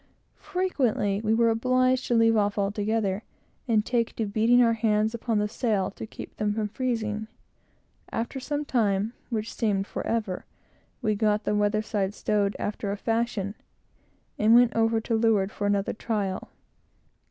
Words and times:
Frequently 0.39 1.21
we 1.21 1.35
were 1.35 1.51
obliged 1.51 2.07
to 2.07 2.15
leave 2.15 2.35
off 2.35 2.57
altogether 2.57 3.21
and 3.67 3.85
take 3.85 4.15
to 4.15 4.25
beating 4.25 4.59
our 4.63 4.73
hands 4.73 5.13
upon 5.13 5.37
the 5.37 5.47
sail, 5.47 5.91
to 5.91 6.07
keep 6.07 6.37
them 6.37 6.55
from 6.55 6.69
freezing. 6.69 7.27
After 8.11 8.39
some 8.39 8.65
time, 8.65 9.13
which 9.29 9.53
seemed 9.53 9.85
forever, 9.85 10.43
we 11.03 11.13
got 11.13 11.43
the 11.43 11.53
weather 11.53 11.83
side 11.83 12.15
stowed 12.15 12.55
after 12.57 12.91
a 12.91 12.97
fashion, 12.97 13.53
and 14.39 14.55
went 14.55 14.75
over 14.75 14.99
to 15.01 15.13
leeward 15.15 15.51
for 15.51 15.67
another 15.67 15.93
trial. 15.93 16.49